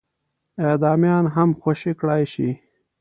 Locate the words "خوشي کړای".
1.61-2.23